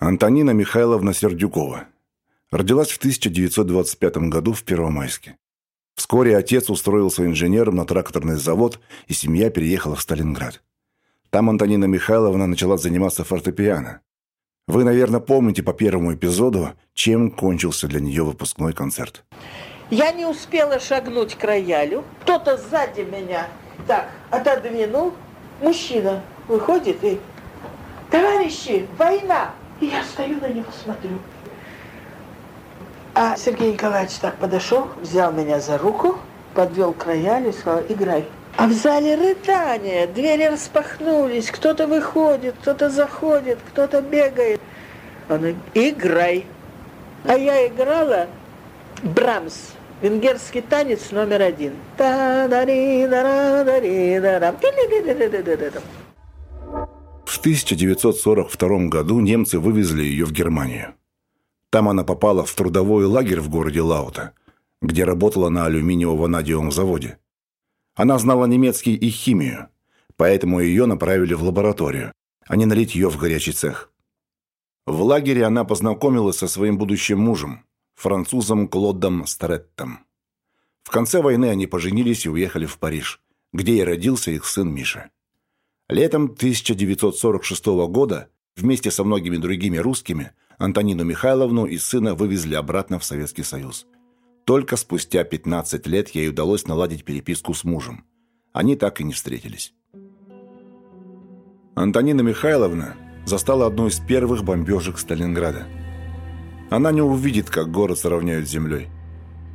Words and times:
Антонина 0.00 0.52
Михайловна 0.52 1.12
Сердюкова. 1.12 1.88
Родилась 2.52 2.90
в 2.90 2.98
1925 2.98 4.16
году 4.28 4.52
в 4.52 4.62
Первомайске. 4.62 5.36
Вскоре 5.96 6.36
отец 6.36 6.70
устроился 6.70 7.26
инженером 7.26 7.74
на 7.74 7.84
тракторный 7.84 8.36
завод, 8.36 8.78
и 9.08 9.12
семья 9.12 9.50
переехала 9.50 9.96
в 9.96 10.00
Сталинград. 10.00 10.62
Там 11.30 11.50
Антонина 11.50 11.86
Михайловна 11.86 12.46
начала 12.46 12.76
заниматься 12.76 13.24
фортепиано. 13.24 14.00
Вы, 14.68 14.84
наверное, 14.84 15.18
помните 15.18 15.64
по 15.64 15.72
первому 15.72 16.14
эпизоду, 16.14 16.74
чем 16.94 17.32
кончился 17.32 17.88
для 17.88 17.98
нее 17.98 18.22
выпускной 18.22 18.74
концерт. 18.74 19.24
Я 19.90 20.12
не 20.12 20.26
успела 20.26 20.78
шагнуть 20.78 21.34
к 21.34 21.42
роялю. 21.42 22.04
Кто-то 22.22 22.56
сзади 22.56 23.00
меня 23.00 23.48
так 23.88 24.08
отодвинул. 24.30 25.12
Мужчина 25.60 26.22
выходит 26.46 27.02
и... 27.02 27.18
Товарищи, 28.12 28.86
война! 28.96 29.54
И 29.80 29.86
я 29.86 30.02
стою 30.04 30.40
на 30.40 30.48
него, 30.48 30.66
смотрю. 30.82 31.18
А 33.14 33.36
Сергей 33.36 33.72
Николаевич 33.72 34.14
так 34.14 34.36
подошел, 34.36 34.88
взял 35.00 35.32
меня 35.32 35.60
за 35.60 35.78
руку, 35.78 36.18
подвел 36.54 36.92
к 36.92 37.06
роялю 37.06 37.50
и 37.50 37.52
сказал, 37.52 37.82
играй. 37.88 38.24
А 38.56 38.66
в 38.66 38.72
зале 38.72 39.14
рыдание, 39.14 40.06
двери 40.08 40.44
распахнулись, 40.44 41.50
кто-то 41.50 41.86
выходит, 41.86 42.56
кто-то 42.60 42.90
заходит, 42.90 43.58
кто-то 43.68 44.02
бегает. 44.02 44.60
Он 45.28 45.54
играй. 45.74 46.44
А 47.24 47.34
я 47.36 47.66
играла 47.66 48.26
Брамс, 49.02 49.54
венгерский 50.00 50.60
танец 50.60 51.10
номер 51.10 51.42
один. 51.42 51.74
В 51.96 52.02
1942 57.48 58.88
году 58.88 59.20
немцы 59.20 59.58
вывезли 59.58 60.02
ее 60.02 60.26
в 60.26 60.32
Германию. 60.32 60.94
Там 61.70 61.88
она 61.88 62.04
попала 62.04 62.44
в 62.44 62.54
трудовой 62.54 63.06
лагерь 63.06 63.40
в 63.40 63.48
городе 63.48 63.80
Лаута, 63.80 64.34
где 64.82 65.04
работала 65.04 65.48
на 65.48 65.64
алюминиево-ванадиевом 65.66 66.70
заводе. 66.70 67.18
Она 67.94 68.18
знала 68.18 68.44
немецкий 68.44 68.94
и 68.94 69.08
химию, 69.08 69.68
поэтому 70.16 70.60
ее 70.60 70.84
направили 70.84 71.32
в 71.32 71.42
лабораторию, 71.42 72.12
а 72.46 72.54
не 72.56 72.66
налить 72.66 72.94
ее 72.94 73.08
в 73.08 73.16
горячий 73.16 73.52
цех. 73.52 73.90
В 74.86 75.00
лагере 75.00 75.44
она 75.44 75.64
познакомилась 75.64 76.36
со 76.36 76.48
своим 76.48 76.76
будущим 76.76 77.18
мужем, 77.18 77.64
французом 77.94 78.68
Клодом 78.68 79.26
Стареттом. 79.26 80.00
В 80.82 80.90
конце 80.90 81.22
войны 81.22 81.46
они 81.46 81.66
поженились 81.66 82.26
и 82.26 82.28
уехали 82.28 82.66
в 82.66 82.78
Париж, 82.78 83.22
где 83.54 83.76
и 83.76 83.82
родился 83.82 84.32
их 84.32 84.44
сын 84.44 84.70
Миша. 84.70 85.10
Летом 85.88 86.24
1946 86.24 87.66
года 87.88 88.28
вместе 88.56 88.90
со 88.90 89.04
многими 89.04 89.38
другими 89.38 89.78
русскими 89.78 90.32
Антонину 90.58 91.02
Михайловну 91.02 91.64
и 91.64 91.78
сына 91.78 92.14
вывезли 92.14 92.56
обратно 92.56 92.98
в 92.98 93.04
Советский 93.04 93.42
Союз. 93.42 93.86
Только 94.44 94.76
спустя 94.76 95.24
15 95.24 95.86
лет 95.86 96.10
ей 96.10 96.28
удалось 96.28 96.66
наладить 96.66 97.04
переписку 97.04 97.54
с 97.54 97.64
мужем. 97.64 98.04
Они 98.52 98.76
так 98.76 99.00
и 99.00 99.04
не 99.04 99.14
встретились. 99.14 99.72
Антонина 101.74 102.20
Михайловна 102.20 102.96
застала 103.24 103.66
одну 103.66 103.86
из 103.86 103.98
первых 103.98 104.44
бомбежек 104.44 104.98
Сталинграда. 104.98 105.66
Она 106.68 106.92
не 106.92 107.00
увидит, 107.00 107.48
как 107.48 107.70
город 107.70 107.98
сравняют 107.98 108.46
с 108.46 108.50
землей. 108.50 108.88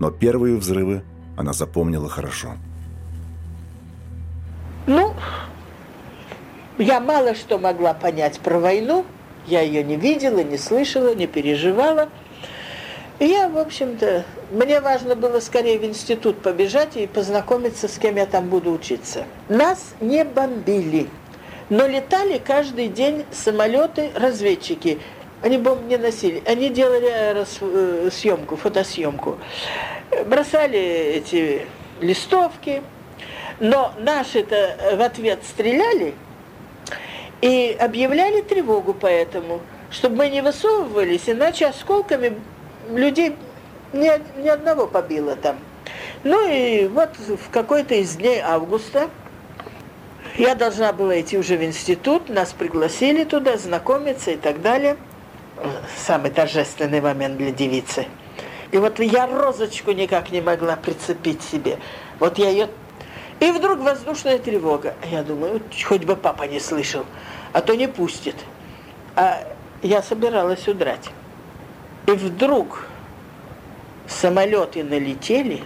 Но 0.00 0.10
первые 0.10 0.56
взрывы 0.56 1.04
она 1.36 1.52
запомнила 1.52 2.08
хорошо. 2.08 2.54
Ну, 4.86 5.14
я 6.78 7.00
мало 7.00 7.34
что 7.34 7.58
могла 7.58 7.94
понять 7.94 8.40
про 8.40 8.58
войну. 8.58 9.04
Я 9.46 9.60
ее 9.60 9.82
не 9.82 9.96
видела, 9.96 10.38
не 10.38 10.56
слышала, 10.56 11.14
не 11.14 11.26
переживала. 11.26 12.08
И 13.18 13.26
я, 13.26 13.48
в 13.48 13.58
общем-то, 13.58 14.24
мне 14.50 14.80
важно 14.80 15.14
было 15.14 15.40
скорее 15.40 15.78
в 15.78 15.84
институт 15.84 16.40
побежать 16.42 16.96
и 16.96 17.06
познакомиться, 17.06 17.88
с 17.88 17.98
кем 17.98 18.16
я 18.16 18.26
там 18.26 18.48
буду 18.48 18.72
учиться. 18.72 19.24
Нас 19.48 19.94
не 20.00 20.24
бомбили, 20.24 21.08
но 21.68 21.86
летали 21.86 22.38
каждый 22.38 22.88
день 22.88 23.24
самолеты, 23.30 24.10
разведчики. 24.14 24.98
Они 25.42 25.58
бомб 25.58 25.82
не 25.86 25.98
носили, 25.98 26.42
они 26.46 26.68
делали 26.68 27.10
э, 27.10 28.10
съемку, 28.10 28.56
фотосъемку. 28.56 29.38
Бросали 30.26 30.78
эти 30.78 31.66
листовки, 32.00 32.82
но 33.60 33.92
наши-то 33.98 34.96
в 34.96 35.00
ответ 35.00 35.40
стреляли– 35.44 36.14
и 37.42 37.76
объявляли 37.78 38.40
тревогу 38.40 38.94
поэтому, 38.94 39.60
чтобы 39.90 40.16
мы 40.16 40.28
не 40.30 40.40
высовывались, 40.40 41.24
иначе 41.26 41.66
осколками 41.66 42.40
людей 42.88 43.36
ни, 43.92 44.10
ни 44.40 44.48
одного 44.48 44.86
побило 44.86 45.36
там. 45.36 45.58
Ну 46.24 46.48
и 46.48 46.86
вот 46.86 47.10
в 47.18 47.50
какой-то 47.50 47.96
из 47.96 48.14
дней 48.16 48.40
августа 48.40 49.10
я 50.38 50.54
должна 50.54 50.92
была 50.92 51.20
идти 51.20 51.36
уже 51.36 51.56
в 51.56 51.64
институт, 51.64 52.28
нас 52.28 52.52
пригласили 52.52 53.24
туда, 53.24 53.58
знакомиться 53.58 54.30
и 54.30 54.36
так 54.36 54.62
далее. 54.62 54.96
Самый 55.96 56.30
торжественный 56.30 57.00
момент 57.00 57.36
для 57.36 57.50
девицы. 57.50 58.06
И 58.70 58.78
вот 58.78 59.00
я 59.00 59.26
розочку 59.26 59.92
никак 59.92 60.30
не 60.30 60.40
могла 60.40 60.76
прицепить 60.76 61.42
себе. 61.42 61.78
Вот 62.18 62.38
я 62.38 62.48
ее 62.48 62.68
и 63.42 63.50
вдруг 63.50 63.80
воздушная 63.80 64.38
тревога. 64.38 64.94
Я 65.10 65.24
думаю, 65.24 65.60
хоть 65.84 66.04
бы 66.04 66.14
папа 66.14 66.44
не 66.44 66.60
слышал, 66.60 67.04
а 67.52 67.60
то 67.60 67.74
не 67.74 67.88
пустит. 67.88 68.36
А 69.16 69.42
я 69.82 70.00
собиралась 70.00 70.68
удрать. 70.68 71.10
И 72.06 72.12
вдруг 72.12 72.86
самолеты 74.06 74.84
налетели, 74.84 75.60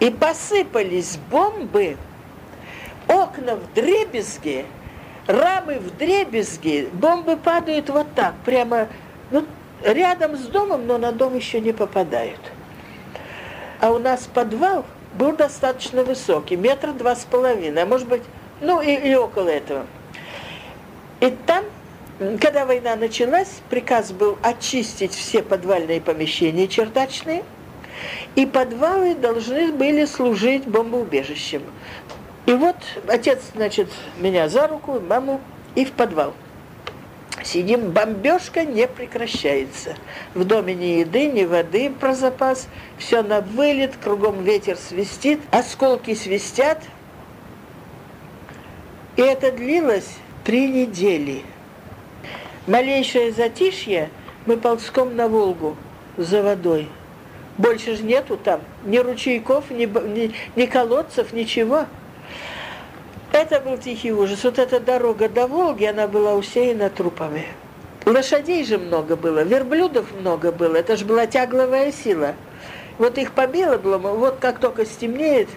и 0.00 0.08
посыпались 0.08 1.18
бомбы, 1.30 1.98
окна 3.08 3.56
в 3.56 3.74
дребезге, 3.74 4.64
рамы 5.26 5.78
в 5.78 5.94
дребезге, 5.98 6.88
бомбы 6.94 7.36
падают 7.36 7.90
вот 7.90 8.06
так, 8.14 8.34
прямо 8.46 8.88
ну, 9.30 9.44
рядом 9.82 10.34
с 10.34 10.46
домом, 10.46 10.86
но 10.86 10.96
на 10.96 11.12
дом 11.12 11.36
еще 11.36 11.60
не 11.60 11.72
попадают. 11.72 12.40
А 13.80 13.90
у 13.90 13.98
нас 13.98 14.26
подвал– 14.32 14.86
был 15.14 15.32
достаточно 15.32 16.04
высокий, 16.04 16.56
метра 16.56 16.92
два 16.92 17.16
с 17.16 17.24
половиной, 17.24 17.82
а 17.82 17.86
может 17.86 18.08
быть, 18.08 18.22
ну 18.60 18.80
и, 18.80 18.94
и 18.94 19.14
около 19.14 19.48
этого. 19.48 19.86
И 21.20 21.30
там, 21.46 21.64
когда 22.40 22.66
война 22.66 22.96
началась, 22.96 23.60
приказ 23.70 24.12
был 24.12 24.38
очистить 24.42 25.12
все 25.12 25.42
подвальные 25.42 26.00
помещения 26.00 26.68
чердачные, 26.68 27.44
и 28.34 28.44
подвалы 28.44 29.14
должны 29.14 29.72
были 29.72 30.04
служить 30.04 30.66
бомбоубежищем. 30.66 31.62
И 32.46 32.52
вот 32.52 32.76
отец, 33.08 33.40
значит, 33.54 33.88
меня 34.18 34.48
за 34.48 34.66
руку, 34.66 35.00
маму, 35.00 35.40
и 35.74 35.84
в 35.84 35.92
подвал. 35.92 36.34
Сидим, 37.44 37.90
бомбежка 37.90 38.64
не 38.64 38.88
прекращается. 38.88 39.96
В 40.32 40.44
доме 40.44 40.74
ни 40.74 41.00
еды, 41.00 41.26
ни 41.26 41.44
воды 41.44 41.90
про 41.90 42.14
запас. 42.14 42.68
Все 42.96 43.22
на 43.22 43.42
вылет, 43.42 43.92
кругом 44.02 44.42
ветер 44.42 44.78
свистит, 44.78 45.40
осколки 45.50 46.14
свистят. 46.14 46.82
И 49.16 49.22
это 49.22 49.52
длилось 49.52 50.08
три 50.42 50.68
недели. 50.68 51.42
Малейшее 52.66 53.30
затишье, 53.30 54.08
мы 54.46 54.56
ползком 54.56 55.14
на 55.14 55.28
Волгу 55.28 55.76
за 56.16 56.42
водой. 56.42 56.88
Больше 57.58 57.96
же 57.96 58.02
нету 58.02 58.38
там 58.38 58.62
ни 58.84 58.96
ручейков, 58.96 59.70
ни, 59.70 59.84
ни, 59.84 60.32
ни 60.56 60.66
колодцев, 60.66 61.34
ничего. 61.34 61.86
Это 63.34 63.58
был 63.58 63.76
тихий 63.78 64.12
ужас. 64.12 64.44
Вот 64.44 64.60
эта 64.60 64.78
дорога 64.78 65.28
до 65.28 65.48
Волги, 65.48 65.86
она 65.86 66.06
была 66.06 66.34
усеяна 66.36 66.88
трупами. 66.88 67.48
Лошадей 68.06 68.64
же 68.64 68.78
много 68.78 69.16
было, 69.16 69.42
верблюдов 69.42 70.06
много 70.20 70.52
было. 70.52 70.76
Это 70.76 70.96
же 70.96 71.04
была 71.04 71.26
тягловая 71.26 71.90
сила. 71.90 72.36
Вот 72.96 73.18
их 73.18 73.32
побило 73.32 73.76
было, 73.76 73.98
вот 73.98 74.36
как 74.38 74.60
только 74.60 74.86
стемнеет, 74.86 75.48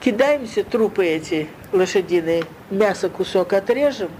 кидаемся, 0.00 0.64
трупы 0.64 1.06
эти 1.06 1.46
лошадиные, 1.70 2.46
мясо 2.70 3.08
кусок 3.08 3.52
отрежем, 3.52 4.10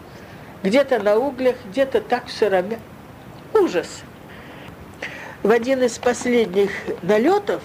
где-то 0.63 1.01
на 1.01 1.17
углях, 1.17 1.57
где-то 1.69 2.01
так 2.01 2.27
в 2.27 2.33
сыроме. 2.33 2.79
Ужас. 3.55 4.03
В 5.43 5.51
один 5.51 5.83
из 5.83 5.99
последних 5.99 6.71
налетов 7.03 7.61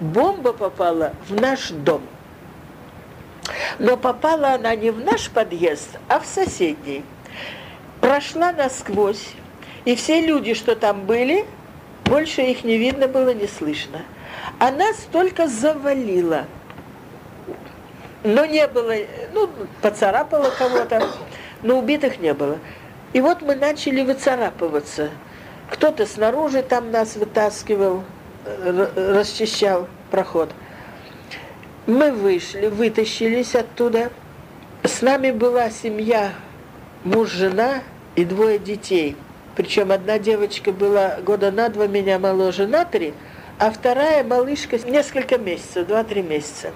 бомба 0.00 0.52
попала 0.52 1.12
в 1.28 1.40
наш 1.40 1.70
дом. 1.70 2.02
Но 3.78 3.96
попала 3.96 4.54
она 4.54 4.74
не 4.74 4.90
в 4.90 5.00
наш 5.04 5.30
подъезд, 5.30 5.98
а 6.08 6.20
в 6.20 6.26
соседний. 6.26 7.04
Прошла 8.00 8.52
насквозь, 8.52 9.32
и 9.84 9.96
все 9.96 10.20
люди, 10.20 10.54
что 10.54 10.76
там 10.76 11.06
были, 11.06 11.44
больше 12.04 12.42
их 12.42 12.64
не 12.64 12.78
видно 12.78 13.08
было, 13.08 13.32
не 13.32 13.46
слышно. 13.46 14.02
Она 14.58 14.92
столько 14.92 15.48
завалила. 15.48 16.44
Но 18.22 18.46
не 18.46 18.66
было, 18.68 18.94
ну, 19.32 19.48
поцарапала 19.82 20.50
кого-то, 20.50 21.08
но 21.62 21.78
убитых 21.78 22.20
не 22.20 22.32
было. 22.32 22.58
И 23.12 23.20
вот 23.20 23.42
мы 23.42 23.54
начали 23.54 24.02
выцарапываться. 24.02 25.10
Кто-то 25.70 26.06
снаружи 26.06 26.62
там 26.62 26.90
нас 26.90 27.16
вытаскивал, 27.16 28.04
расчищал 28.96 29.88
проход. 30.10 30.50
Мы 31.86 32.12
вышли, 32.12 32.68
вытащились 32.68 33.54
оттуда. 33.54 34.10
С 34.82 35.02
нами 35.02 35.32
была 35.32 35.68
семья, 35.70 36.32
муж, 37.04 37.30
жена 37.30 37.82
и 38.16 38.24
двое 38.24 38.58
детей. 38.58 39.16
Причем 39.54 39.92
одна 39.92 40.18
девочка 40.18 40.72
была 40.72 41.18
года 41.20 41.52
на 41.52 41.68
два 41.68 41.86
меня 41.86 42.18
моложе, 42.18 42.66
на 42.66 42.86
три, 42.86 43.12
а 43.58 43.70
вторая 43.70 44.24
малышка 44.24 44.78
несколько 44.78 45.36
месяцев, 45.36 45.86
два-три 45.86 46.22
месяца. 46.22 46.72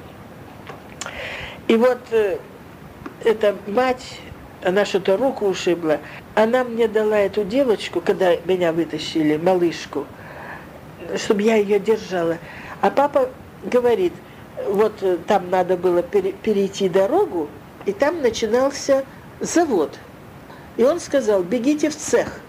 И 1.69 1.77
вот 1.77 2.01
э, 2.11 2.37
эта 3.25 3.57
мать, 3.67 4.21
она 4.63 4.85
что-то 4.85 5.17
руку 5.17 5.47
ушибла, 5.47 5.99
она 6.35 6.65
мне 6.65 6.87
дала 6.87 7.19
эту 7.19 7.45
девочку, 7.45 8.03
когда 8.03 8.37
меня 8.45 8.73
вытащили, 8.73 9.39
малышку, 9.39 10.07
чтобы 11.17 11.43
я 11.43 11.57
ее 11.57 11.81
держала. 11.81 12.39
А 12.81 12.91
папа 12.91 13.31
говорит, 13.65 14.13
вот 14.67 15.03
э, 15.03 15.19
там 15.27 15.51
надо 15.51 15.77
было 15.77 16.03
перейти 16.03 16.89
дорогу, 16.89 17.49
и 17.87 17.93
там 17.93 18.23
начинался 18.23 19.05
завод. 19.41 19.99
И 20.77 20.85
он 20.85 21.01
сказал, 21.01 21.43
бегите 21.43 21.91
в 21.91 21.97
цех. 21.97 22.41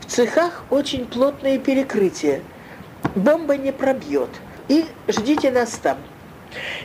В 0.00 0.06
цехах 0.06 0.64
очень 0.70 1.06
плотные 1.06 1.58
перекрытия. 1.58 2.42
Бомба 3.14 3.56
не 3.56 3.72
пробьет. 3.72 4.30
И 4.68 4.86
ждите 5.08 5.50
нас 5.50 5.70
там. 5.82 5.98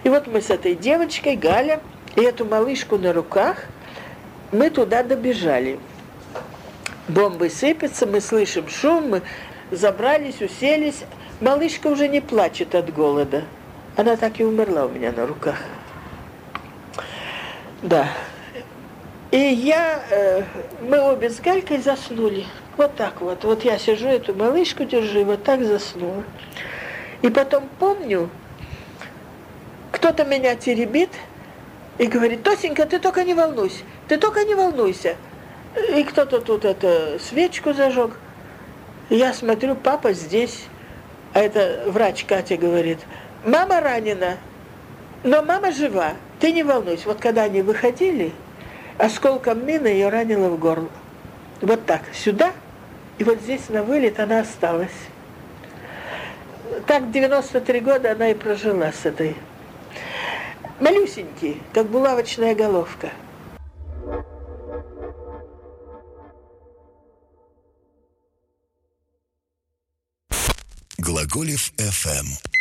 И 0.03 0.09
вот 0.09 0.27
мы 0.27 0.41
с 0.41 0.49
этой 0.49 0.75
девочкой, 0.75 1.35
Галя, 1.35 1.81
и 2.15 2.21
эту 2.21 2.45
малышку 2.45 2.97
на 2.97 3.13
руках, 3.13 3.65
мы 4.51 4.69
туда 4.69 5.03
добежали. 5.03 5.79
Бомбы 7.07 7.49
сыпятся, 7.49 8.05
мы 8.05 8.21
слышим 8.21 8.67
шум, 8.67 9.09
мы 9.09 9.21
забрались, 9.71 10.41
уселись. 10.41 11.03
Малышка 11.39 11.87
уже 11.87 12.07
не 12.07 12.21
плачет 12.21 12.75
от 12.75 12.93
голода. 12.93 13.43
Она 13.99 14.15
так 14.15 14.39
и 14.39 14.45
умерла 14.45 14.85
у 14.85 14.89
меня 14.89 15.11
на 15.11 15.27
руках. 15.27 15.57
Да. 17.81 18.07
И 19.29 19.37
я, 19.37 20.01
э, 20.09 20.43
мы 20.79 21.01
обе 21.01 21.29
с 21.29 21.41
Галькой 21.41 21.79
заснули. 21.79 22.45
Вот 22.77 22.95
так 22.95 23.19
вот. 23.19 23.43
Вот 23.43 23.65
я 23.65 23.77
сижу, 23.77 24.07
эту 24.07 24.33
малышку 24.33 24.85
держу, 24.85 25.19
и 25.19 25.23
вот 25.25 25.43
так 25.43 25.65
заснула. 25.65 26.23
И 27.21 27.29
потом 27.29 27.67
помню, 27.77 28.29
кто-то 29.91 30.23
меня 30.23 30.55
теребит 30.55 31.09
и 31.97 32.05
говорит, 32.05 32.41
Тосенька, 32.41 32.85
ты 32.85 32.99
только 32.99 33.25
не 33.25 33.33
волнуйся, 33.33 33.83
ты 34.07 34.15
только 34.15 34.45
не 34.45 34.55
волнуйся. 34.55 35.17
И 35.93 36.05
кто-то 36.05 36.39
тут 36.39 36.63
это 36.63 37.19
свечку 37.19 37.73
зажег. 37.73 38.11
Я 39.09 39.33
смотрю, 39.33 39.75
папа 39.75 40.13
здесь. 40.13 40.67
А 41.33 41.41
это 41.41 41.83
врач 41.87 42.23
Катя 42.23 42.55
говорит, 42.55 42.99
мама 43.43 43.79
ранена, 43.81 44.37
но 45.23 45.41
мама 45.43 45.71
жива, 45.71 46.13
ты 46.39 46.51
не 46.51 46.63
волнуйся. 46.63 47.07
Вот 47.07 47.19
когда 47.19 47.43
они 47.43 47.61
выходили, 47.61 48.33
осколком 48.97 49.65
мины 49.65 49.87
ее 49.87 50.09
ранило 50.09 50.49
в 50.49 50.59
горло. 50.59 50.89
Вот 51.61 51.85
так, 51.85 52.01
сюда, 52.13 52.53
и 53.17 53.23
вот 53.23 53.39
здесь 53.41 53.69
на 53.69 53.83
вылет 53.83 54.19
она 54.19 54.39
осталась. 54.39 54.89
Так 56.87 57.11
93 57.11 57.79
года 57.81 58.11
она 58.11 58.29
и 58.29 58.33
прожила 58.33 58.91
с 58.91 59.05
этой. 59.05 59.35
Малюсенький, 60.79 61.61
как 61.73 61.87
булавочная 61.87 62.55
головка. 62.55 63.09
Глаголев 70.97 71.73
FM 71.77 72.58